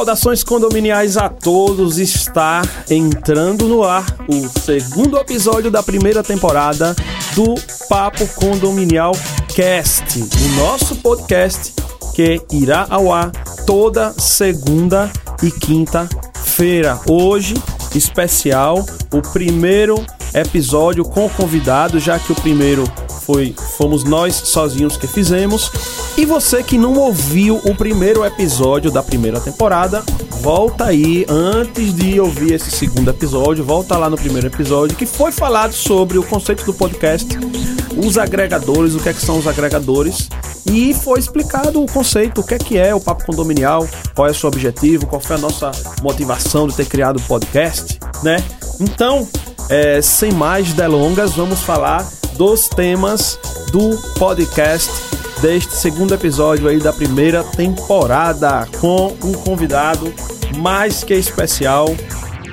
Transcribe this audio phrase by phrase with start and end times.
[0.00, 1.98] Saudações condominiais a todos.
[1.98, 6.96] Está entrando no ar o segundo episódio da primeira temporada
[7.34, 7.54] do
[7.86, 9.12] Papo Condominial
[9.54, 11.74] Cast, o nosso podcast
[12.14, 13.30] que irá ao ar
[13.66, 16.98] toda segunda e quinta-feira.
[17.06, 17.52] Hoje,
[17.94, 18.82] especial,
[19.12, 22.84] o primeiro episódio com convidado, já que o primeiro
[23.26, 25.72] foi fomos nós sozinhos que fizemos.
[26.14, 30.04] E você que não ouviu o primeiro episódio da primeira temporada,
[30.42, 35.32] volta aí antes de ouvir esse segundo episódio, volta lá no primeiro episódio que foi
[35.32, 37.26] falado sobre o conceito do podcast,
[37.96, 40.28] os agregadores, o que é que são os agregadores
[40.66, 44.30] e foi explicado o conceito, o que é que é o papo condominial, qual é
[44.30, 45.70] o seu objetivo, qual foi a nossa
[46.02, 48.44] motivação de ter criado o podcast, né?
[48.78, 49.26] Então,
[49.70, 52.06] é, sem mais delongas, vamos falar
[52.40, 53.38] dos temas
[53.70, 54.90] do podcast
[55.42, 60.10] deste segundo episódio aí da primeira temporada com um convidado
[60.56, 61.94] mais que especial,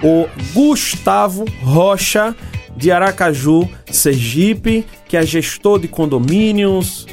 [0.03, 2.35] o Gustavo Rocha
[2.75, 7.07] de Aracaju, Sergipe, que é gestor de condomínios.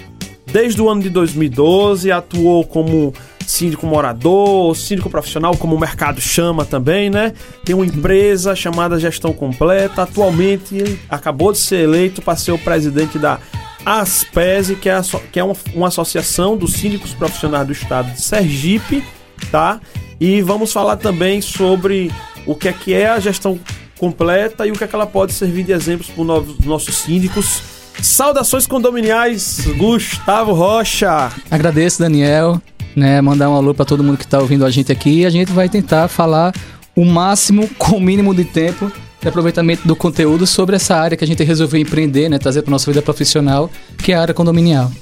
[0.44, 3.14] Desde o ano de 2012 atuou como
[3.54, 7.32] síndico morador, síndico profissional, como o mercado chama também, né?
[7.64, 10.02] Tem uma empresa chamada Gestão Completa.
[10.02, 13.38] Atualmente acabou de ser eleito para ser o presidente da
[13.86, 19.04] ASPESE, que é, que é uma, uma associação dos síndicos profissionais do estado de Sergipe,
[19.50, 19.80] tá?
[20.20, 22.10] E vamos falar também sobre
[22.46, 23.58] o que é que é a gestão
[23.98, 27.62] completa e o que é que ela pode servir de exemplos para os nossos síndicos.
[28.02, 31.30] Saudações condominiais, Gustavo Rocha.
[31.50, 32.60] Agradeço, Daniel
[32.94, 35.30] né, mandar um alô para todo mundo que está ouvindo a gente aqui e a
[35.30, 36.52] gente vai tentar falar
[36.94, 38.90] o máximo com o mínimo de tempo
[39.20, 42.70] de aproveitamento do conteúdo sobre essa área que a gente resolveu empreender, né, trazer para
[42.70, 44.92] nossa vida profissional, que é a área condominial.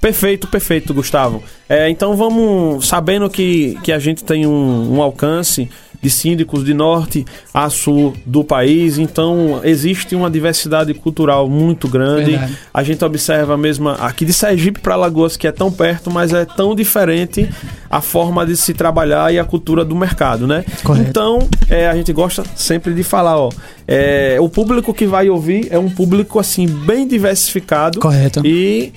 [0.00, 1.42] Perfeito, perfeito, Gustavo.
[1.68, 5.68] É, então vamos, sabendo que, que a gente tem um, um alcance
[6.02, 12.32] de síndicos de norte a sul do país, então existe uma diversidade cultural muito grande.
[12.32, 12.58] Verdade.
[12.72, 16.44] A gente observa mesmo aqui de Sergipe para Alagoas, que é tão perto, mas é
[16.44, 17.48] tão diferente
[17.90, 20.64] a forma de se trabalhar e a cultura do mercado, né?
[20.82, 21.08] Correto.
[21.08, 23.50] Então, é, a gente gosta sempre de falar, ó,
[23.86, 28.00] é, o público que vai ouvir é um público assim bem diversificado.
[28.00, 28.44] Correto.
[28.44, 28.92] E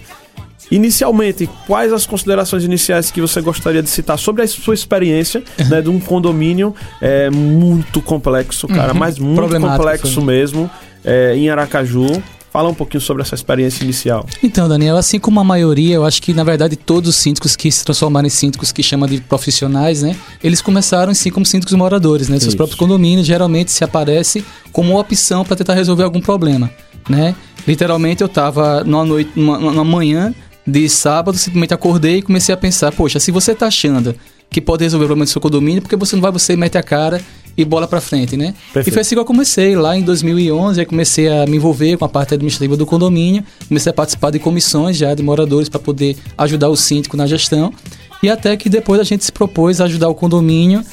[0.71, 5.67] Inicialmente, quais as considerações iniciais que você gostaria de citar sobre a sua experiência uhum.
[5.67, 8.99] né, de um condomínio é, muito complexo, cara, uhum.
[8.99, 10.69] mas muito complexo mesmo,
[11.03, 12.21] é, em Aracaju?
[12.51, 14.25] Fala um pouquinho sobre essa experiência inicial.
[14.41, 17.71] Então, Daniel, assim como a maioria, eu acho que na verdade todos os síndicos que
[17.71, 20.15] se transformaram em síndicos que chama de profissionais, né?
[20.43, 22.37] Eles começaram sim como síndicos moradores, né?
[22.37, 22.45] Isso.
[22.45, 26.71] Seus próprios condomínios geralmente se aparece como opção para tentar resolver algum problema,
[27.07, 27.35] né?
[27.67, 30.33] Literalmente eu estava numa noite, numa, numa manhã
[30.69, 34.15] de sábado, simplesmente acordei e comecei a pensar, poxa, se você tá achando
[34.49, 36.83] que pode resolver o problema do seu condomínio, porque você não vai, você mete a
[36.83, 37.21] cara
[37.55, 38.53] e bola para frente, né?
[38.73, 38.87] Perfeito.
[38.87, 42.05] E foi assim que eu comecei, lá em 2011, aí comecei a me envolver com
[42.05, 46.17] a parte administrativa do condomínio, comecei a participar de comissões já de moradores para poder
[46.37, 47.73] ajudar o síndico na gestão,
[48.23, 50.83] e até que depois a gente se propôs a ajudar o condomínio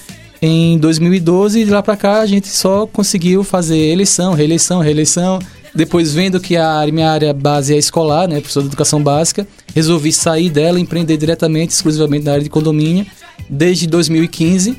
[0.40, 5.38] em 2012 e de lá para cá a gente só conseguiu fazer eleição, reeleição, reeleição,
[5.76, 10.12] depois, vendo que a minha área base é escolar, né, professor de educação básica, resolvi
[10.12, 13.06] sair dela e empreender diretamente, exclusivamente na área de condomínio,
[13.48, 14.76] desde 2015,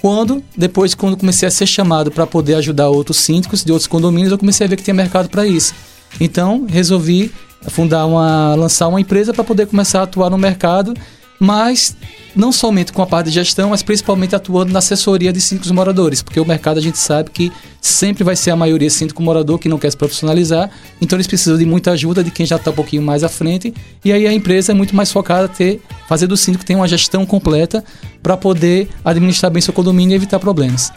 [0.00, 4.32] quando, depois, quando comecei a ser chamado para poder ajudar outros síndicos de outros condomínios,
[4.32, 5.74] eu comecei a ver que tinha mercado para isso.
[6.20, 7.30] Então, resolvi
[7.68, 10.94] fundar uma, lançar uma empresa para poder começar a atuar no mercado
[11.40, 11.96] mas
[12.36, 16.22] não somente com a parte de gestão, mas principalmente atuando na assessoria de síndicos moradores,
[16.22, 17.50] porque o mercado a gente sabe que
[17.80, 20.70] sempre vai ser a maioria síndico morador que não quer se profissionalizar,
[21.00, 23.72] então eles precisam de muita ajuda de quem já está um pouquinho mais à frente,
[24.04, 26.86] e aí a empresa é muito mais focada a ter, fazer do síndico ter uma
[26.86, 27.82] gestão completa
[28.22, 30.92] para poder administrar bem seu condomínio e evitar problemas.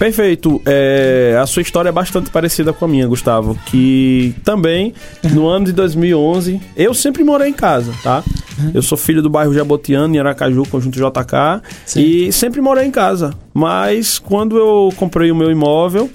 [0.00, 0.62] Perfeito.
[0.64, 3.54] É, a sua história é bastante parecida com a minha, Gustavo.
[3.66, 4.94] Que também,
[5.34, 8.24] no ano de 2011, eu sempre morei em casa, tá?
[8.58, 8.70] Uhum.
[8.72, 11.62] Eu sou filho do bairro Jabotiano, em Aracaju, conjunto JK.
[11.84, 12.00] Sim.
[12.00, 13.34] E sempre morei em casa.
[13.52, 16.08] Mas quando eu comprei o meu imóvel,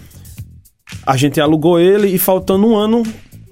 [1.06, 3.04] a gente alugou ele e faltando um ano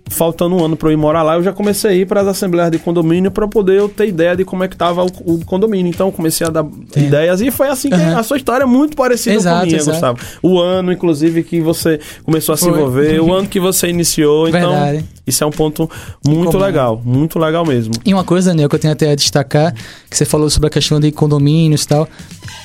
[0.09, 2.27] faltando um ano para eu ir morar lá, eu já comecei a ir para as
[2.27, 5.45] assembleias de condomínio para poder eu ter ideia de como é que tava o, o
[5.45, 5.89] condomínio.
[5.89, 7.07] Então, eu comecei a dar Sim.
[7.07, 8.17] ideias e foi assim que uhum.
[8.17, 9.91] a sua história é muito parecida exato, com a minha, exato.
[9.91, 10.19] Gustavo.
[10.41, 12.71] O ano, inclusive, que você começou a foi.
[12.71, 14.47] se envolver, o ano que você iniciou.
[14.47, 15.05] Então, Verdade.
[15.25, 15.89] isso é um ponto
[16.25, 17.93] muito legal, muito legal mesmo.
[18.05, 19.73] E uma coisa, Daniel, que eu tenho até a destacar,
[20.09, 22.07] que você falou sobre a questão de condomínios e tal.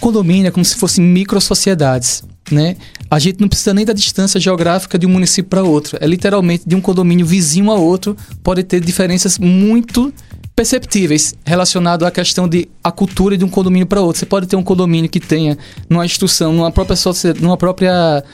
[0.00, 2.76] Condomínio é como se fossem micro sociedades né?
[3.10, 5.96] A gente não precisa nem da distância geográfica de um município para outro.
[6.00, 10.12] É literalmente de um condomínio vizinho a outro, pode ter diferenças muito
[10.54, 14.18] perceptíveis relacionado à questão de a cultura de um condomínio para outro.
[14.18, 15.56] Você pode ter um condomínio que tenha
[15.88, 16.96] numa instrução, numa própria
[17.40, 18.24] numa própria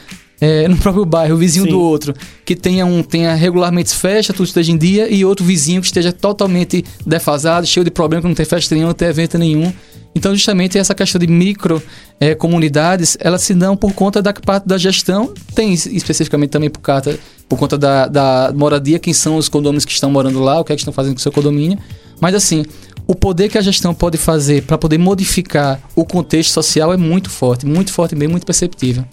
[0.41, 1.71] é, no próprio bairro, o vizinho Sim.
[1.71, 2.15] do outro,
[2.45, 6.13] que tenha um tenha regularmente festa, tudo esteja em dia, e outro vizinho que esteja
[6.13, 9.73] totalmente defasado, cheio de problema, que não tem festa nenhuma, não tem evento nenhum.
[10.15, 11.83] Então, justamente essa questão de micro
[12.21, 16.81] é, comunidades, elas se dão por conta da parte da gestão, tem especificamente também por,
[16.81, 17.19] conta,
[17.49, 20.73] por conta da, da moradia, quem são os condomínios que estão morando lá, o que
[20.73, 21.79] é que estão fazendo com o seu condomínio.
[22.21, 22.65] Mas assim,
[23.07, 27.29] o poder que a gestão pode fazer para poder modificar o contexto social é muito
[27.29, 29.05] forte, muito forte mesmo, muito perceptível.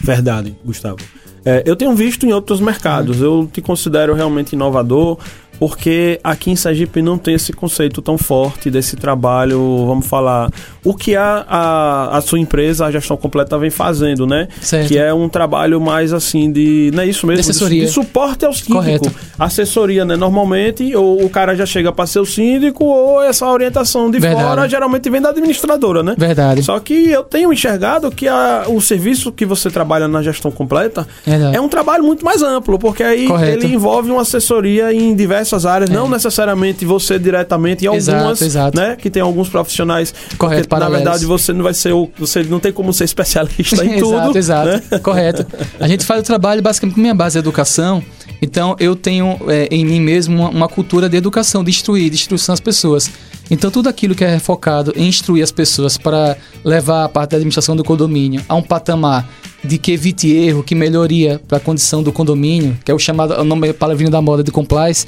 [0.00, 0.98] Verdade, Gustavo.
[1.44, 5.18] É, eu tenho visto em outros mercados, eu te considero realmente inovador
[5.58, 10.50] porque aqui em Sergipe não tem esse conceito tão forte desse trabalho, vamos falar,
[10.84, 14.48] o que a, a, a sua empresa, a gestão completa, vem fazendo, né?
[14.60, 14.88] Certo.
[14.88, 16.90] Que é um trabalho mais assim de.
[16.94, 17.42] Não é isso mesmo?
[17.42, 17.80] De assessoria.
[17.80, 18.74] De, de suporte ao síndico.
[18.74, 19.12] Correto.
[19.38, 20.16] Assessoria, né?
[20.16, 24.44] Normalmente, ou o cara já chega para ser o síndico, ou essa orientação de Verdade.
[24.44, 26.14] fora geralmente vem da administradora, né?
[26.16, 26.62] Verdade.
[26.62, 31.06] Só que eu tenho enxergado que a, o serviço que você trabalha na gestão completa
[31.24, 31.56] Verdade.
[31.56, 33.64] é um trabalho muito mais amplo, porque aí Correto.
[33.64, 35.92] ele envolve uma assessoria em diversos diversas áreas, é.
[35.92, 38.78] não necessariamente você diretamente, em exato, algumas, exato.
[38.78, 38.96] né?
[38.96, 40.14] Que tem alguns profissionais.
[40.36, 42.08] Correto, porque, Na verdade, você não vai ser o.
[42.18, 44.36] Você não tem como ser especialista em tudo.
[44.36, 44.68] exato, exato.
[44.90, 44.98] Né?
[44.98, 45.46] Correto.
[45.80, 48.02] A gente faz o trabalho basicamente com minha base é educação.
[48.40, 52.16] Então eu tenho é, em mim mesmo uma, uma, cultura de educação, de instruir, de
[52.16, 53.10] instrução às pessoas.
[53.50, 57.36] Então tudo aquilo que é focado em instruir as pessoas para levar a parte da
[57.38, 59.28] administração do condomínio a um patamar
[59.64, 63.34] de que evite erro, que melhoria para a condição do condomínio, que é o chamado,
[63.34, 65.06] o nome palavrinho da moda de compliance,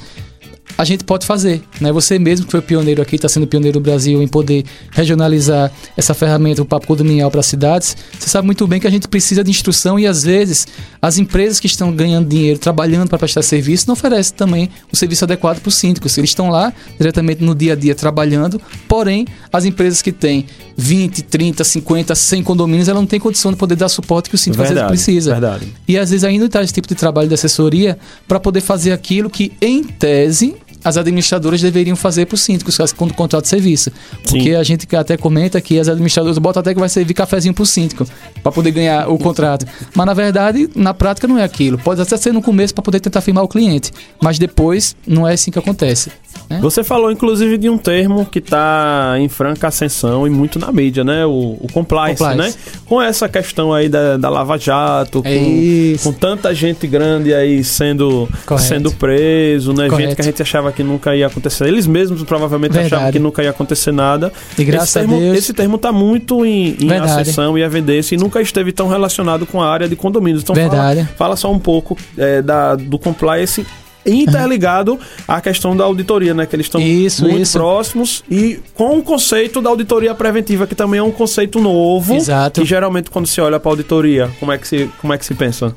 [0.77, 1.61] a gente pode fazer.
[1.79, 1.91] Né?
[1.91, 6.13] Você mesmo que foi pioneiro aqui, está sendo pioneiro no Brasil em poder regionalizar essa
[6.13, 9.43] ferramenta, o papo condominial para as cidades, você sabe muito bem que a gente precisa
[9.43, 10.67] de instrução e às vezes
[11.01, 15.23] as empresas que estão ganhando dinheiro, trabalhando para prestar serviço, não oferecem também o serviço
[15.23, 16.17] adequado para os síndicos.
[16.17, 20.45] Eles estão lá diretamente no dia a dia trabalhando, porém as empresas que têm
[20.77, 24.37] 20, 30, 50, 100 condomínios, ela não tem condição de poder dar suporte que o
[24.37, 25.31] síndico verdade, precisa.
[25.31, 25.67] Verdade.
[25.87, 27.97] E às vezes ainda está esse tipo de trabalho de assessoria
[28.27, 33.13] para poder fazer aquilo que, em tese, as administradoras deveriam fazer para os síndicos quando
[33.13, 33.91] contrato de serviço.
[34.23, 34.55] Porque Sim.
[34.55, 37.65] a gente até comenta que as administradoras botam até que vai servir cafezinho para o
[37.65, 38.05] síndico,
[38.41, 39.65] para poder ganhar o contrato.
[39.95, 41.77] Mas na verdade, na prática não é aquilo.
[41.77, 43.91] Pode até ser no começo para poder tentar firmar o cliente,
[44.21, 46.11] mas depois não é assim que acontece.
[46.49, 46.59] Né?
[46.61, 51.03] Você falou inclusive de um termo que está em franca ascensão e muito na mídia,
[51.03, 51.25] né?
[51.25, 52.63] O, o compliance, compliance, né?
[52.85, 57.63] Com essa questão aí da, da Lava Jato, é com, com, tanta gente grande aí
[57.63, 58.27] sendo,
[58.59, 59.87] sendo preso, né?
[59.87, 60.09] Correto.
[60.09, 61.67] Gente que a gente achava que nunca ia acontecer.
[61.67, 62.93] Eles mesmos provavelmente Verdade.
[62.93, 64.31] achavam que nunca ia acontecer nada.
[64.57, 65.37] E graças esse termo, a Deus.
[65.37, 69.61] Esse termo está muito em, em ascensão e evidência e nunca esteve tão relacionado com
[69.61, 70.43] a área de condomínios.
[70.43, 71.03] Então Verdade.
[71.03, 73.65] Fala, fala só um pouco é, da, do compliance
[74.05, 76.45] interligado à questão da auditoria, né?
[76.45, 77.57] Que eles estão isso, muito isso.
[77.57, 82.15] próximos e com o conceito da auditoria preventiva, que também é um conceito novo.
[82.15, 82.61] Exato.
[82.61, 85.35] Que geralmente quando se olha para auditoria, como é que se, como é que se
[85.35, 85.75] pensa?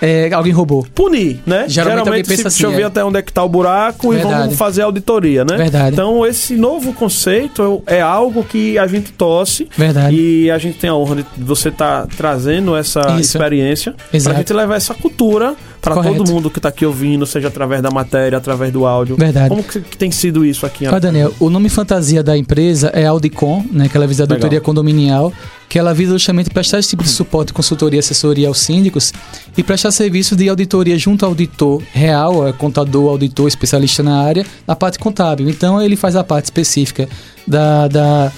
[0.00, 0.86] É, alguém roubou.
[0.94, 1.66] Punir, né?
[1.68, 2.84] Geralmente, Geralmente se, assim, deixa eu ver é.
[2.84, 4.34] até onde é que tá o buraco Verdade.
[4.34, 5.56] e vamos fazer auditoria, né?
[5.56, 5.92] Verdade.
[5.92, 10.16] Então, esse novo conceito é algo que a gente torce Verdade.
[10.16, 13.36] e a gente tem a honra de você estar tá trazendo essa Isso.
[13.36, 17.48] experiência para a gente levar essa cultura para todo mundo que está aqui ouvindo, seja
[17.48, 19.16] através da matéria, através do áudio.
[19.16, 19.50] Verdade.
[19.50, 20.86] Como que, que tem sido isso aqui?
[20.86, 24.60] Olha, Daniel, o nome fantasia da empresa é Audicom, né, que ela visa a auditoria
[24.60, 25.32] condominial,
[25.74, 29.12] que ela visa justamente prestar esse tipo de suporte, consultoria assessoria aos síndicos
[29.56, 34.46] e prestar serviço de auditoria junto ao auditor real, é contador, auditor, especialista na área,
[34.68, 35.48] na parte contábil.
[35.48, 37.08] Então ele faz a parte específica
[37.44, 38.32] da, da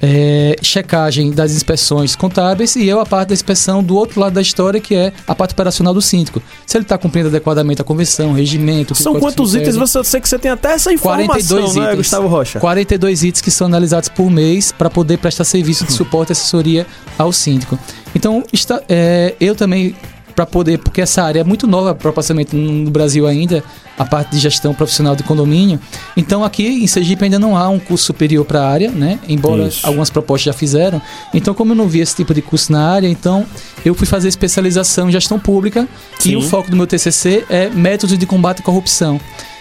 [0.00, 4.40] é, checagem das inspeções contábeis e eu a parte da inspeção do outro lado da
[4.42, 6.42] história, que é a parte operacional do síndico.
[6.66, 8.94] Se ele está cumprindo adequadamente a convenção, o regimento...
[8.94, 9.76] São quantos itens?
[9.76, 12.60] Você, eu sei que você tem até essa informação, 42 né, itens, Gustavo Rocha?
[12.60, 16.86] 42 itens que são analisados por mês para poder prestar serviço de suporte e assessoria
[17.16, 17.78] ao síndico.
[18.14, 19.94] Então, está, é, eu também
[20.34, 23.64] para poder, porque essa área é muito nova proporcionalmente no Brasil ainda,
[23.98, 25.80] a parte de gestão profissional de condomínio.
[26.16, 29.18] Então aqui em Sergipe ainda não há um curso superior para a área, né?
[29.28, 29.86] Embora Isso.
[29.86, 31.02] algumas propostas já fizeram.
[31.34, 33.44] Então como eu não vi esse tipo de curso na área, então
[33.84, 35.88] eu fui fazer especialização em gestão pública
[36.18, 36.30] Sim.
[36.30, 39.20] e o foco do meu TCC é métodos de combate à corrupção.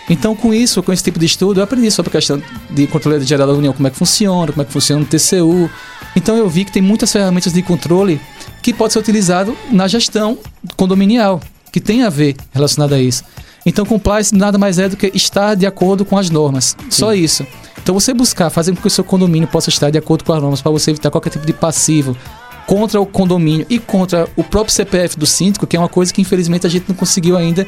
[0.10, 3.24] Então, com isso, com esse tipo de estudo, eu aprendi sobre a questão de controle
[3.26, 5.70] geral da União, como é que funciona, como é que funciona o TCU.
[6.16, 8.20] Então, eu vi que tem muitas ferramentas de controle
[8.62, 10.38] que pode ser utilizado na gestão
[10.78, 11.42] condominial,
[11.74, 13.24] que tem a ver relacionado a isso.
[13.68, 16.74] Então, compliance nada mais é do que estar de acordo com as normas.
[16.80, 16.86] Sim.
[16.90, 17.46] Só isso.
[17.84, 20.42] Então, você buscar fazer com que o seu condomínio possa estar de acordo com as
[20.42, 22.16] normas para você evitar qualquer tipo de passivo
[22.66, 26.22] contra o condomínio e contra o próprio CPF do síndico, que é uma coisa que
[26.22, 27.68] infelizmente a gente não conseguiu ainda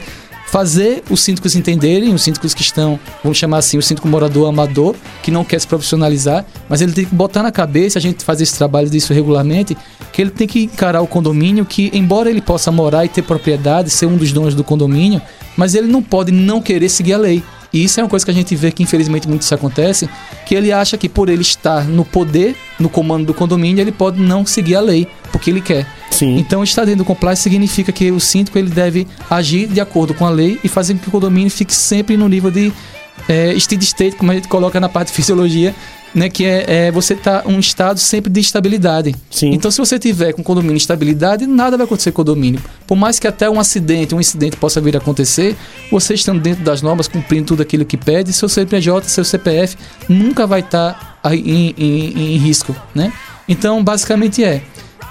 [0.50, 4.96] fazer os síndicos entenderem, os síndicos que estão, vamos chamar assim, o síndico morador amador,
[5.22, 8.42] que não quer se profissionalizar, mas ele tem que botar na cabeça, a gente faz
[8.42, 9.78] esse trabalho disso regularmente,
[10.12, 13.92] que ele tem que encarar o condomínio, que embora ele possa morar e ter propriedade,
[13.92, 15.22] ser um dos donos do condomínio,
[15.56, 17.44] mas ele não pode não querer seguir a lei.
[17.72, 20.10] E isso é uma coisa que a gente vê que infelizmente muito isso acontece,
[20.48, 24.20] que ele acha que por ele estar no poder, no comando do condomínio, ele pode
[24.20, 25.86] não seguir a lei, porque ele quer.
[26.12, 26.38] Sim.
[26.38, 30.26] Então, estar dentro do compliance significa que o síndico ele deve agir de acordo com
[30.26, 32.74] a lei e fazer com que o condomínio fique sempre no nível de
[33.28, 35.76] é, steady state, como a gente coloca na parte de fisiologia,
[36.14, 39.16] né, que é, é você tá um estado sempre de estabilidade.
[39.30, 39.52] Sim.
[39.54, 42.62] Então, se você tiver com condomínio estabilidade, nada vai acontecer com o condomínio.
[42.88, 45.56] Por mais que até um acidente, um incidente possa vir a acontecer,
[45.92, 50.48] você estando dentro das normas, cumprindo tudo aquilo que pede, seu CPJ, seu CPF nunca
[50.48, 53.14] vai estar tá em, em, em risco, né?
[53.48, 54.62] Então, basicamente é,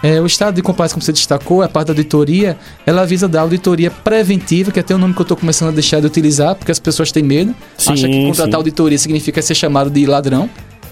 [0.02, 3.42] é, o estado de compliance, como você destacou, a parte da auditoria, ela visa dar
[3.42, 6.54] auditoria preventiva, que é até o nome que eu estou começando a deixar de utilizar,
[6.54, 7.54] porque as pessoas têm medo.
[7.76, 8.56] Sim, acham que contratar sim.
[8.56, 10.48] auditoria significa ser chamado de ladrão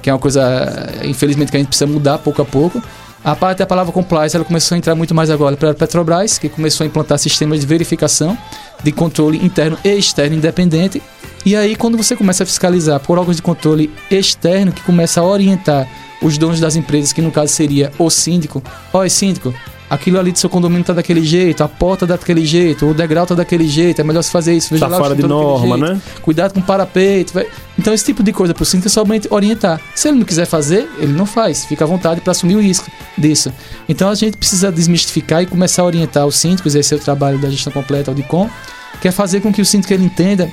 [0.07, 2.81] que é uma coisa, infelizmente, que a gente precisa mudar pouco a pouco.
[3.27, 6.39] A parte da palavra compliance, ela começou a entrar muito mais agora para a Petrobras,
[6.39, 8.39] que começou a implantar sistemas de verificação
[8.85, 11.03] de controle interno e externo independente.
[11.45, 15.25] E aí, quando você começa a fiscalizar por órgãos de controle externo, que começa a
[15.25, 15.89] orientar
[16.23, 19.53] os donos das empresas, que no caso seria o síndico, olha, síndico,
[19.89, 23.27] aquilo ali do seu condomínio tá daquele jeito, a porta tá daquele jeito, o degrau
[23.27, 24.71] tá daquele jeito, é melhor você fazer isso.
[24.71, 26.01] Veja tá fora de norma, né?
[26.23, 27.33] Cuidado com o parapeito.
[27.79, 29.81] Então esse tipo de coisa pro síndico é somente orientar.
[29.95, 31.65] Se ele não quiser fazer, ele não faz.
[31.65, 33.53] Fica à vontade para assumir o risco disso.
[33.89, 37.39] Então a gente precisa desmistificar e começar a orientar os síndicos, esse é o trabalho
[37.39, 38.49] da gestão completa, o DICOM,
[39.01, 40.51] que é fazer com que o síndico ele entenda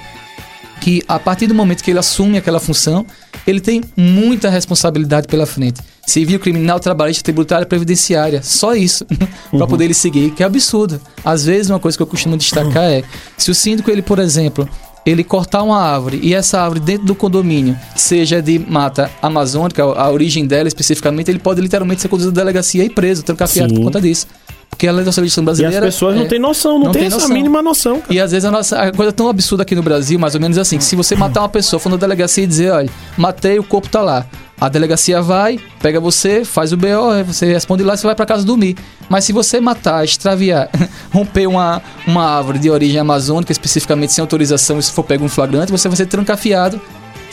[0.81, 3.05] que a partir do momento que ele assume aquela função,
[3.47, 5.79] ele tem muita responsabilidade pela frente.
[6.05, 8.41] Civil, criminal, trabalhista, tributária, previdenciária.
[8.43, 9.05] Só isso.
[9.51, 9.59] Uhum.
[9.59, 10.99] para poder ele seguir, que é absurdo.
[11.23, 13.03] Às vezes, uma coisa que eu costumo destacar é:
[13.37, 14.67] se o síndico, ele, por exemplo,
[15.05, 20.09] ele cortar uma árvore e essa árvore dentro do condomínio seja de mata amazônica, a
[20.09, 24.01] origem dela especificamente, ele pode literalmente ser conduzido à delegacia e preso, trancafiado por conta
[24.01, 24.27] disso.
[24.69, 25.85] Porque a legislação brasileira.
[25.85, 27.33] E as pessoas é, não têm noção, não, não têm essa noção.
[27.33, 28.01] mínima noção.
[28.01, 28.13] Cara.
[28.13, 30.41] E às vezes a, nossa, a coisa é tão absurda aqui no Brasil, mais ou
[30.41, 33.59] menos assim, que se você matar uma pessoa, for na delegacia e dizer, olha, matei,
[33.59, 34.25] o corpo tá lá.
[34.63, 38.25] A delegacia vai, pega você, faz o BO, você responde lá e você vai para
[38.25, 38.77] casa dormir.
[39.09, 40.69] Mas se você matar, extraviar,
[41.11, 45.27] romper uma, uma árvore de origem amazônica, especificamente sem autorização, e se for pego um
[45.27, 46.79] flagrante, você vai ser trancafiado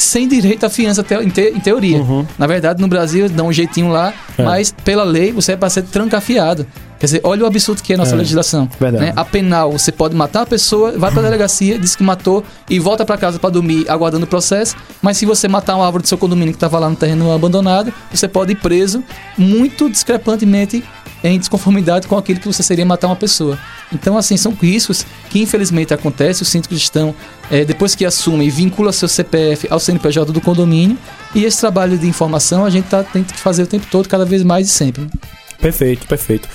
[0.03, 1.99] sem direito à fiança te, em, te, em, teoria.
[1.99, 2.27] Uhum.
[2.39, 4.43] Na verdade, no Brasil dá um jeitinho lá, é.
[4.43, 6.67] mas pela lei você é para ser trancafiado.
[6.99, 8.19] Quer dizer, olha o absurdo que é a nossa é.
[8.19, 8.69] legislação.
[8.79, 9.15] Né?
[9.17, 12.79] A penal, você pode matar a pessoa, vai para a delegacia, diz que matou e
[12.79, 14.77] volta para casa para dormir aguardando o processo.
[15.01, 17.91] Mas se você matar uma árvore do seu condomínio que estava lá no terreno abandonado,
[18.13, 19.03] você pode ir preso
[19.39, 20.85] muito discrepantemente
[21.23, 23.59] em desconformidade com aquilo que você seria matar uma pessoa.
[23.93, 26.43] Então, assim, são riscos que infelizmente acontecem.
[26.43, 27.15] Os síndicos estão,
[27.51, 30.99] é, depois que assumem, vincula seu CPF ao CNPJ do condomínio.
[31.35, 34.25] E esse trabalho de informação a gente tá, tem que fazer o tempo todo, cada
[34.25, 35.09] vez mais e sempre.
[35.61, 36.49] Perfeito, perfeito.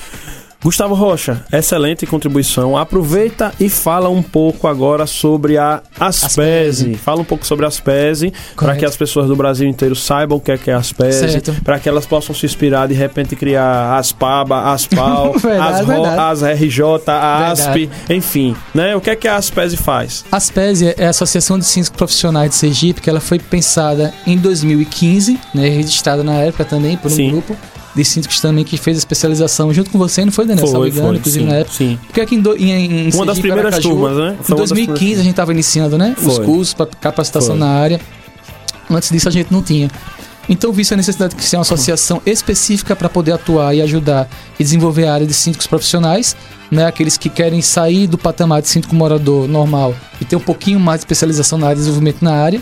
[0.65, 2.75] Gustavo Rocha, excelente contribuição.
[2.75, 6.95] Aproveita e fala um pouco agora sobre a Aspese.
[6.95, 10.41] Fala um pouco sobre a Aspese, para que as pessoas do Brasil inteiro saibam o
[10.41, 13.95] que é, que é a Aspese, para que elas possam se inspirar de repente criar
[13.95, 18.95] Aspaba, Aspal, verdade, as, as RJ, a ASP, enfim, né?
[18.95, 20.25] O que é que a Aspese faz?
[20.31, 24.35] A Aspese é a Associação de Síndicos Profissionais de Sergipe, que ela foi pensada em
[24.35, 27.29] 2015, né, registrada na época também por um Sim.
[27.29, 27.55] grupo
[27.95, 30.67] de síndicos também que fez a especialização junto com você, não foi, Daniel?
[30.67, 31.77] Foi, engano, foi, inclusive sim, na época.
[31.77, 31.99] Sim.
[32.05, 34.37] Porque aqui em, do, em, em Uma das primeiras Aracaju, turmas, né?
[34.41, 36.13] Foi em 2015 a gente estava iniciando, né?
[36.17, 36.27] Foi.
[36.27, 37.59] Os cursos para capacitação foi.
[37.59, 38.01] na área.
[38.89, 39.89] Antes disso a gente não tinha.
[40.47, 44.63] Então, visto a necessidade de ser uma associação específica para poder atuar e ajudar e
[44.63, 46.35] desenvolver a área de síndicos profissionais,
[46.69, 50.79] né, aqueles que querem sair do patamar de síndico morador normal e ter um pouquinho
[50.79, 52.61] mais de especialização na área de desenvolvimento na área,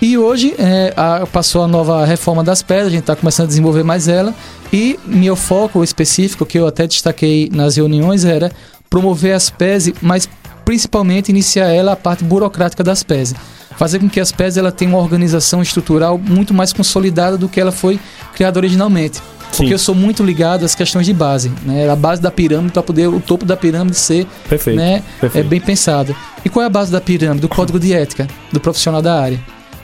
[0.00, 3.48] e hoje é, a, passou a nova reforma das pedras, a gente está começando a
[3.48, 4.34] desenvolver mais ela.
[4.72, 8.50] E meu foco específico, que eu até destaquei nas reuniões, era
[8.88, 10.28] promover as PES, mas
[10.64, 13.34] principalmente iniciar ela a parte burocrática das PES.
[13.76, 17.60] Fazer com que as PES ela tenham uma organização estrutural muito mais consolidada do que
[17.60, 17.98] ela foi
[18.34, 19.18] criada originalmente.
[19.18, 19.22] Sim.
[19.56, 21.88] Porque eu sou muito ligado às questões de base, né?
[21.88, 24.76] A base da pirâmide para poder o topo da pirâmide ser Perfeito.
[24.76, 25.44] Né, Perfeito.
[25.44, 26.14] É bem pensado.
[26.44, 27.40] E qual é a base da pirâmide?
[27.40, 29.40] Do código de ética do profissional da área.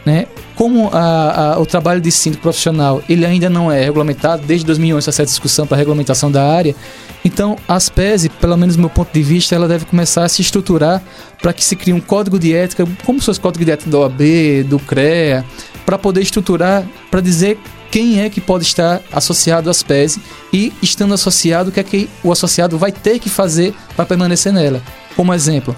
[0.07, 0.27] Né?
[0.55, 5.09] Como a, a, o trabalho de síndico profissional ele ainda não é regulamentado, desde 2011
[5.09, 6.77] essa discussão para a regulamentação da área,
[7.25, 10.41] então as PES, pelo menos do meu ponto de vista, ela deve começar a se
[10.43, 11.03] estruturar
[11.43, 13.99] para que se crie um código de ética, como se fosse código de ética da
[13.99, 14.21] OAB,
[14.69, 15.45] do CREA,
[15.85, 17.59] para poder estruturar, para dizer
[17.91, 20.21] quem é que pode estar associado às PES
[20.53, 24.53] e, estando associado, o que é que o associado vai ter que fazer para permanecer
[24.53, 24.81] nela.
[25.17, 25.75] Como exemplo,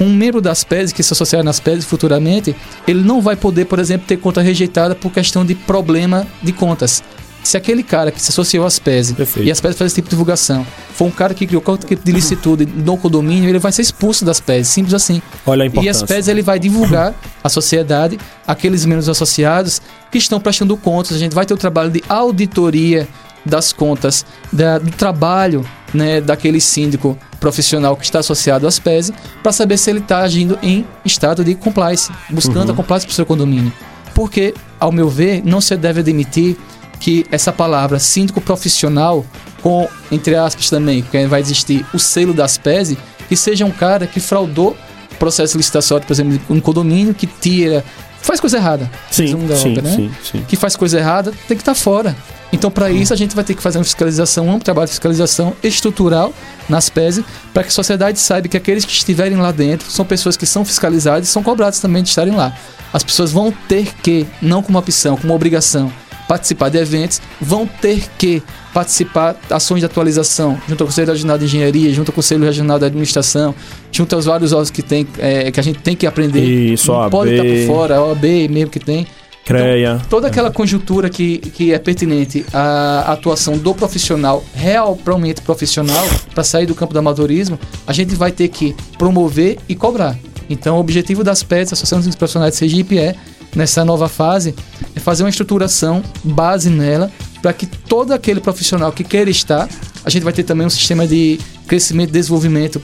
[0.00, 2.54] um membro das PES que se associar nas PES futuramente,
[2.86, 7.02] ele não vai poder, por exemplo, ter conta rejeitada por questão de problema de contas.
[7.42, 10.10] Se aquele cara que se associou às PES e as PES faz esse tipo de
[10.12, 13.82] divulgação for um cara que criou qualquer tipo de licitude no condomínio, ele vai ser
[13.82, 15.20] expulso das PES, simples assim.
[15.44, 15.90] Olha a E importância.
[15.90, 21.14] as PES ele vai divulgar à sociedade aqueles membros associados que estão prestando contas.
[21.16, 23.06] A gente vai ter o trabalho de auditoria
[23.44, 29.52] das contas, da- do trabalho né, daquele síndico profissional que está associado às PES, para
[29.52, 33.24] saber se ele está agindo em estado de compliance, buscando a compliance para o seu
[33.24, 33.72] condomínio.
[34.14, 36.56] Porque, ao meu ver, não se deve admitir
[37.00, 39.24] que essa palavra síndico profissional,
[39.62, 42.96] com, entre aspas também, que vai existir o selo das PES,
[43.28, 44.76] que seja um cara que fraudou
[45.24, 47.84] processo licitatório, por exemplo, um condomínio que tira.
[48.24, 48.90] Faz coisa errada.
[49.10, 49.90] Sim, da sim, né?
[49.94, 50.44] sim, sim.
[50.48, 52.16] Que faz coisa errada, tem que estar fora.
[52.52, 55.54] Então, para isso, a gente vai ter que fazer uma fiscalização, um trabalho de fiscalização
[55.62, 56.32] estrutural
[56.68, 57.20] nas PES,
[57.52, 60.64] para que a sociedade saiba que aqueles que estiverem lá dentro são pessoas que são
[60.64, 62.56] fiscalizadas e são cobradas também de estarem lá.
[62.92, 65.92] As pessoas vão ter que, não como opção, como obrigação,
[66.28, 71.38] participar de eventos, vão ter que participar de ações de atualização junto ao Conselho Regional
[71.38, 73.54] de Engenharia, junto ao Conselho Regional de Administração,
[73.92, 76.44] junto aos vários órgãos que, tem, é, que a gente tem que aprender.
[76.44, 77.10] Isso, Não OAB.
[77.10, 79.06] pode estar por fora, a OAB mesmo que tem.
[79.44, 80.00] CREA.
[80.08, 86.64] Toda aquela conjuntura que, que é pertinente à atuação do profissional, realmente profissional, para sair
[86.64, 90.16] do campo do amadorismo, a gente vai ter que promover e cobrar.
[90.48, 93.14] Então, o objetivo das PETs, Associação dos Profissionais de Sergipe, é,
[93.54, 94.54] nessa nova fase,
[94.94, 99.68] é fazer uma estruturação base nela, para que todo aquele profissional que queira estar,
[100.04, 102.80] a gente vai ter também um sistema de crescimento e desenvolvimento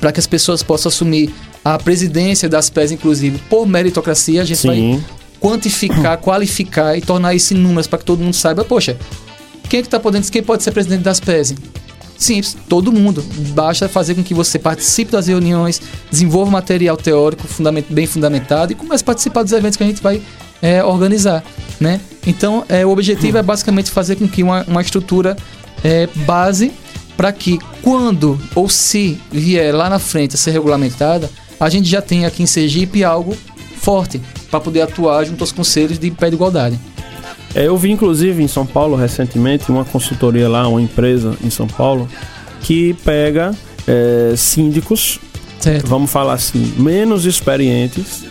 [0.00, 1.32] para que as pessoas possam assumir
[1.64, 5.04] a presidência das PES, inclusive, por meritocracia, a gente vai Sim.
[5.40, 8.96] quantificar, qualificar e tornar isso em números para que todo mundo saiba, poxa,
[9.68, 11.54] quem é que tá podendo, quem pode ser presidente das PES?
[12.22, 13.24] Simples, todo mundo.
[13.48, 18.76] Basta fazer com que você participe das reuniões, desenvolva material teórico fundament, bem fundamentado e
[18.76, 20.22] comece a participar dos eventos que a gente vai
[20.62, 21.42] é, organizar,
[21.80, 22.00] né?
[22.24, 25.36] Então, é, o objetivo é basicamente fazer com que uma, uma estrutura
[25.82, 26.72] é, base
[27.16, 32.00] para que quando ou se vier lá na frente a ser regulamentada, a gente já
[32.00, 33.36] tenha aqui em Sergipe algo
[33.76, 36.78] forte para poder atuar junto aos conselhos de pé de igualdade.
[37.54, 41.66] É, eu vi inclusive em São Paulo recentemente uma consultoria lá, uma empresa em São
[41.66, 42.08] Paulo,
[42.60, 43.52] que pega
[43.86, 45.18] é, síndicos,
[45.60, 45.86] Certo.
[45.86, 48.24] vamos falar assim, menos experientes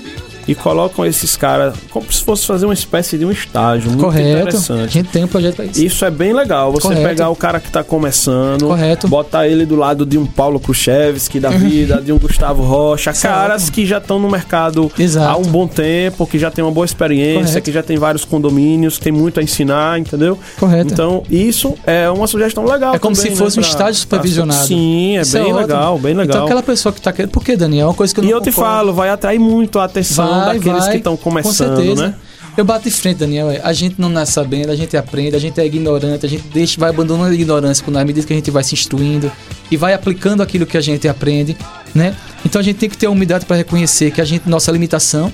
[0.48, 4.28] e colocam esses caras como se fosse fazer uma espécie de um estágio muito Correto.
[4.38, 4.94] A interessante.
[4.94, 5.84] gente tem um projeto para isso.
[5.84, 7.08] Isso é bem legal, você Correto.
[7.08, 9.08] pegar o cara que tá começando, Correto.
[9.08, 13.70] botar ele do lado de um Paulo Khrushchevsky da vida, de um Gustavo Rocha, caras
[13.70, 15.30] que já estão no mercado Exato.
[15.30, 17.62] há um bom tempo, que já tem uma boa experiência, Correto.
[17.66, 20.38] que já tem vários condomínios, que tem muito a ensinar, entendeu?
[20.60, 20.92] Correto.
[20.94, 24.66] Então, isso é uma sugestão legal É como também, se fosse né, um estágio supervisionado.
[24.68, 25.58] Sim, é Isso bem ótimo.
[25.60, 26.36] legal, bem legal.
[26.36, 27.32] Então aquela pessoa que tá querendo.
[27.32, 27.86] Por que, Daniel?
[27.86, 28.72] É uma coisa que eu E não eu te concordo.
[28.76, 32.08] falo, vai atrair muito a atenção Vai, daqueles vai, que estão começando, com certeza.
[32.08, 32.16] né?
[32.58, 33.50] Eu bato de frente, Daniel.
[33.50, 36.44] é, A gente não nasce sabendo, a gente aprende, a gente é ignorante, a gente
[36.50, 39.32] deixa, vai abandonando a ignorância na medida que a gente vai se instruindo
[39.70, 41.56] e vai aplicando aquilo que a gente aprende,
[41.96, 42.16] né?
[42.46, 45.32] Então a gente tem que ter a humildade para reconhecer que a gente nossa limitação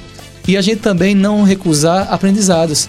[0.48, 2.88] e a gente também não recusar aprendizados.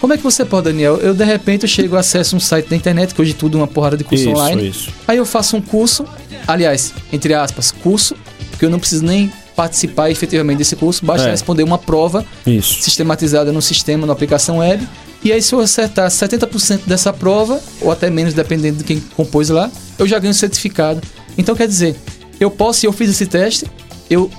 [0.00, 0.96] Como é que você pode, Daniel?
[0.96, 3.66] Eu de repente eu chego, acesso um site da internet, que hoje tudo é uma
[3.66, 4.68] porrada de curso Isso, online.
[4.68, 4.90] isso.
[5.06, 6.04] Aí eu faço um curso,
[6.46, 8.14] aliás, entre aspas, curso,
[8.50, 11.30] porque eu não preciso nem participar efetivamente desse curso, basta É.
[11.30, 12.82] responder uma prova Isso.
[12.82, 14.86] sistematizada no sistema, na aplicação web.
[15.24, 19.48] E aí, se eu acertar 70% dessa prova, ou até menos, dependendo de quem compôs
[19.48, 21.00] lá, eu já ganho certificado.
[21.38, 21.96] Então, quer dizer,
[22.38, 23.66] eu posso, se eu fiz esse teste,
[24.10, 24.30] eu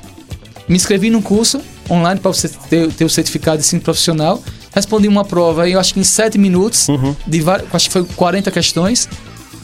[0.70, 4.42] me inscrevi num curso online para você ter, ter o certificado de ensino profissional,
[4.74, 7.16] respondi uma prova, eu acho que em 7 minutos, Uhum.
[7.26, 7.42] de
[7.74, 9.10] acho que foi 40 questões,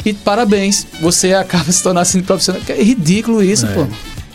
[0.05, 2.61] e parabéns, você acaba se tornando ensino profissional.
[2.67, 3.85] É ridículo isso, pô.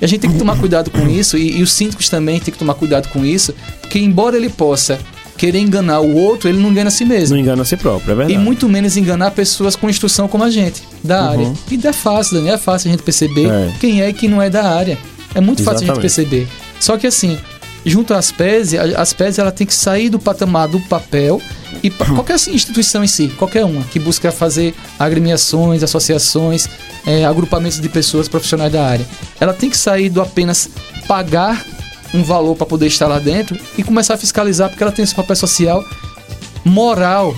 [0.01, 2.53] E a gente tem que tomar cuidado com isso, e, e os síndicos também têm
[2.53, 4.99] que tomar cuidado com isso, porque embora ele possa
[5.37, 7.37] querer enganar o outro, ele não engana a si mesmo.
[7.37, 8.33] Não engana a si próprio, é verdade.
[8.35, 11.29] E muito menos enganar pessoas com instrução como a gente, da Uhum.
[11.31, 11.53] área.
[11.71, 13.73] E é fácil, Daniel, é fácil a gente perceber É.
[13.81, 14.99] quem é e quem não é da área.
[15.35, 15.91] É muito fácil Exatamente.
[15.91, 16.49] a gente perceber.
[16.81, 17.39] Só que assim,
[17.85, 21.41] junto às PES, as PES ela tem que sair do patamar do papel
[21.83, 26.69] e qualquer assim, instituição em si, qualquer uma, que busca fazer agremiações, associações,
[27.07, 29.07] é, agrupamentos de pessoas profissionais da área,
[29.41, 30.69] ela tem que sair do apenas
[31.07, 31.65] pagar
[32.13, 35.15] um valor para poder estar lá dentro e começar a fiscalizar, porque ela tem esse
[35.15, 35.85] papel social
[36.65, 37.35] moral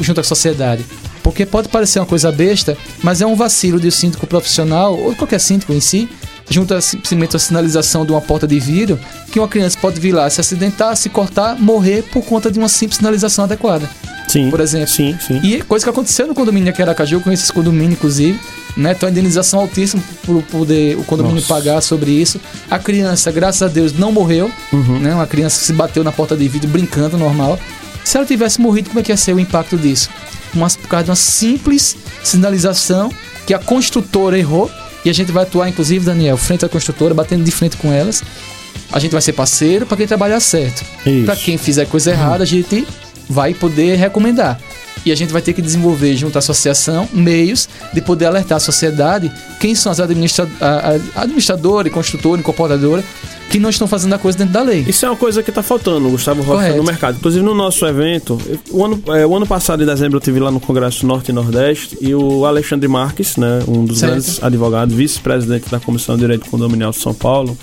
[0.00, 0.84] junto à sociedade.
[1.22, 5.14] Porque pode parecer uma coisa besta, mas é um vacilo de um síndico profissional, ou
[5.14, 6.08] qualquer síndico em si,
[6.52, 8.98] junto a simplesmente a sinalização de uma porta de vidro,
[9.30, 12.68] que uma criança pode vir lá, se acidentar, se cortar, morrer por conta de uma
[12.68, 13.88] simples sinalização adequada.
[14.28, 14.50] Sim.
[14.50, 14.88] Por exemplo.
[14.88, 15.40] Sim, sim.
[15.42, 18.38] E coisa que aconteceu no condomínio aqui em Aracaju, eu conheço esse condomínio, inclusive,
[18.76, 18.94] né?
[18.94, 21.52] Tem uma indenização altíssima por poder o condomínio Nossa.
[21.52, 22.40] pagar sobre isso.
[22.70, 24.98] A criança, graças a Deus, não morreu, uhum.
[24.98, 25.14] né?
[25.14, 27.58] Uma criança que se bateu na porta de vidro brincando normal.
[28.04, 30.08] Se ela tivesse morrido, como é que ia ser o impacto disso?
[30.54, 33.10] Uma, por causa de uma simples sinalização
[33.46, 34.70] que a construtora errou
[35.04, 38.22] e a gente vai atuar, inclusive, Daniel, frente à construtora, batendo de frente com elas.
[38.92, 40.84] A gente vai ser parceiro para quem trabalhar certo.
[41.24, 42.86] Para quem fizer coisa errada, a gente
[43.28, 44.60] vai poder recomendar.
[45.04, 48.60] E a gente vai ter que desenvolver, junto à associação, meios de poder alertar a
[48.60, 50.48] sociedade quem são as administra
[51.16, 53.04] administradoras, construtora, incorporadora
[53.52, 54.82] que não estão fazendo a coisa dentro da lei.
[54.88, 57.18] Isso é uma coisa que está faltando, Gustavo Rocha, no mercado.
[57.18, 60.50] Inclusive no nosso evento, o ano, é, o ano passado, em dezembro, eu estive lá
[60.50, 64.12] no Congresso Norte e Nordeste e o Alexandre Marques, né, um dos certo.
[64.12, 67.56] grandes advogados, vice-presidente da Comissão de Direito Condominial de São Paulo,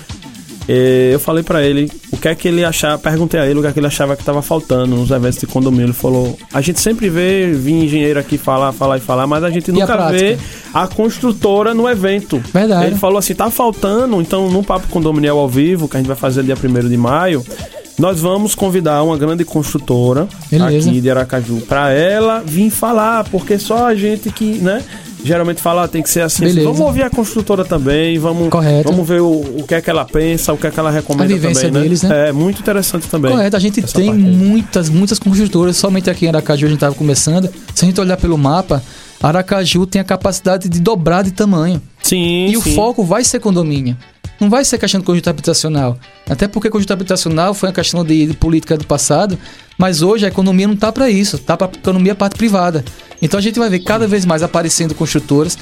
[0.72, 3.62] é, eu falei para ele o que é que ele achava, perguntei a ele o
[3.64, 5.88] que é que ele achava que estava faltando nos eventos de condomínio.
[5.88, 9.50] Ele falou: a gente sempre vê vir engenheiro aqui falar, falar e falar, mas a
[9.50, 10.38] gente nunca a vê
[10.72, 12.40] a construtora no evento.
[12.54, 12.86] Verdade.
[12.86, 16.16] Ele falou assim: tá faltando, então no Papo Condominial ao vivo, que a gente vai
[16.16, 17.44] fazer dia 1 de maio.
[17.98, 20.88] Nós vamos convidar uma grande construtora Beleza.
[20.88, 24.84] aqui de Aracaju para ela vir falar, porque só a gente que, né?
[25.24, 26.64] Geralmente fala, ah, tem que ser assim, assim.
[26.64, 28.90] Vamos ouvir a construtora também, vamos, Correto.
[28.90, 31.26] vamos ver o, o que é que ela pensa, o que é que ela recomenda
[31.26, 31.82] a vivência também, né?
[31.82, 32.10] deles, né?
[32.10, 32.30] né?
[32.30, 33.32] É muito interessante também.
[33.32, 37.50] Correto, a gente tem muitas, muitas construtoras, somente aqui em Aracaju a gente estava começando.
[37.76, 38.82] Se a gente olhar pelo mapa,
[39.22, 41.82] Aracaju tem a capacidade de dobrar de tamanho.
[42.02, 42.46] Sim.
[42.46, 42.58] E sim.
[42.58, 43.98] o foco vai ser condomínio.
[44.40, 45.98] Não vai ser questão de conjunto habitacional.
[46.30, 49.38] Até porque conjunto habitacional foi uma questão de, de política do passado,
[49.78, 52.84] mas hoje a economia não está para isso, está para a economia parte privada.
[53.22, 55.58] Então a gente vai ver cada vez mais aparecendo construtoras,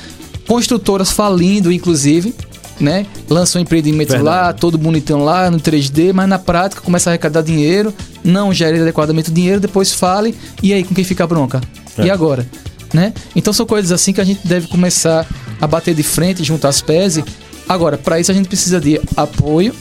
[0.47, 2.35] construtoras falindo, inclusive,
[2.79, 3.05] né?
[3.27, 4.45] Lançam empreendimentos Verdade.
[4.45, 8.79] lá, todo bonitão lá, no 3D, mas na prática começa a arrecadar dinheiro, não gera
[8.79, 11.61] adequadamente o dinheiro, depois fale, e aí com quem fica a bronca?
[11.97, 12.05] É.
[12.05, 12.45] E agora?
[12.93, 13.13] Né?
[13.35, 15.27] Então são coisas assim que a gente deve começar
[15.59, 17.23] a bater de frente junto às PESE
[17.67, 19.73] Agora, para isso a gente precisa de apoio,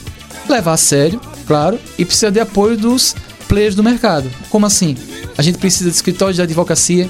[0.49, 3.15] levar a sério, claro, e precisa de apoio dos
[3.47, 4.29] players do mercado.
[4.49, 4.95] Como assim?
[5.37, 7.09] A gente precisa de escritórios de advocacia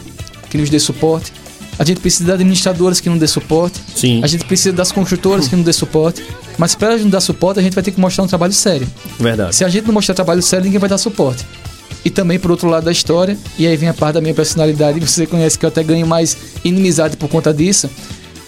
[0.50, 1.34] que nos dê suporte.
[1.80, 3.80] A gente precisa de administradoras que nos dê suporte.
[3.96, 4.22] Sim.
[4.24, 6.24] A gente precisa das construtoras que nos dê suporte.
[6.58, 8.88] Mas para a gente dar suporte, a gente vai ter que mostrar um trabalho sério.
[9.20, 9.56] Verdade.
[9.56, 11.46] Se a gente não mostrar trabalho sério, ninguém vai dar suporte.
[12.04, 15.00] E também, por outro lado da história, e aí vem a parte da minha personalidade,
[15.06, 17.90] você conhece que eu até ganho mais inimizade por conta disso.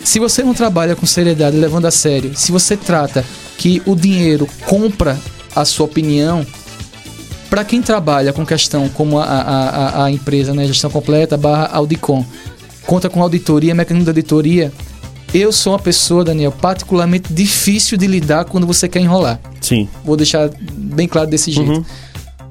[0.04, 3.24] Se você não trabalha com seriedade, levando a sério, se você trata
[3.58, 5.20] que o dinheiro compra
[5.56, 6.46] a sua opinião,
[7.50, 12.24] para quem trabalha com questão como a, a, a, empresa, né, gestão completa, barra Audicom,
[12.86, 14.72] conta com auditoria, mecanismo de auditoria,
[15.34, 19.40] eu sou uma pessoa, Daniel, particularmente difícil de lidar quando você quer enrolar.
[19.62, 19.88] Sim.
[20.04, 21.72] Vou deixar bem claro desse jeito.
[21.72, 21.86] Uhum.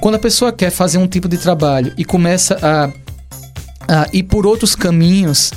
[0.01, 4.47] Quando a pessoa quer fazer um tipo de trabalho e começa a, a ir por
[4.47, 5.53] outros caminhos,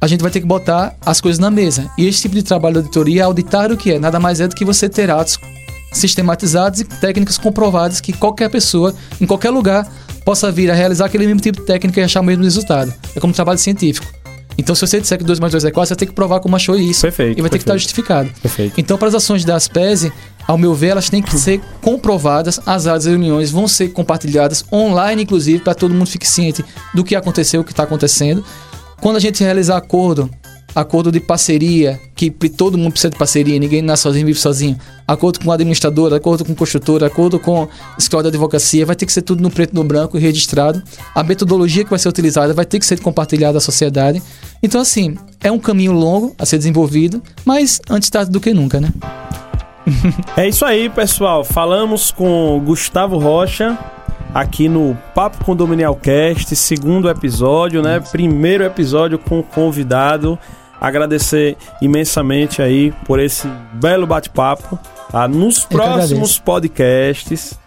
[0.00, 1.90] a gente vai ter que botar as coisas na mesa.
[1.96, 3.98] E esse tipo de trabalho de auditoria é auditar o que é.
[3.98, 5.38] Nada mais é do que você ter atos
[5.92, 9.90] sistematizados e técnicas comprovadas que qualquer pessoa, em qualquer lugar,
[10.24, 12.92] possa vir a realizar aquele mesmo tipo de técnica e achar o mesmo resultado.
[13.14, 14.06] É como um trabalho científico.
[14.58, 16.56] Então, se você disser que 2 mais 2 é 4, você ter que provar como
[16.56, 17.02] achou isso.
[17.02, 17.38] Perfeito.
[17.38, 18.30] E vai ter que estar justificado.
[18.40, 18.80] Perfeito.
[18.80, 20.10] Então, para as ações da ASPESE,
[20.46, 25.24] ao meu ver, elas têm que ser comprovadas, as áreas reuniões vão ser compartilhadas online,
[25.24, 28.42] inclusive, para todo mundo fique ciente do que aconteceu, o que está acontecendo.
[29.00, 30.30] Quando a gente realizar acordo,
[30.74, 34.78] acordo de parceria, que todo mundo precisa de parceria, ninguém nasce sozinho, vive sozinho.
[35.08, 37.66] Acordo com o administrador, acordo com o construtor, acordo com
[37.98, 40.82] escola de advocacia, vai ter que ser tudo no preto e no branco e registrado.
[41.14, 44.22] A metodologia que vai ser utilizada vai ter que ser compartilhada à sociedade.
[44.62, 48.78] Então, assim, é um caminho longo a ser desenvolvido, mas antes tarde do que nunca,
[48.78, 48.92] né?
[50.36, 51.42] é isso aí, pessoal.
[51.42, 53.78] Falamos com Gustavo Rocha,
[54.34, 58.00] aqui no Papo Condominial Cast, segundo episódio, né?
[58.00, 60.38] Primeiro episódio com convidado.
[60.80, 64.78] Agradecer imensamente aí por esse belo bate-papo.
[65.10, 65.26] Tá?
[65.26, 67.58] Nos próximos podcasts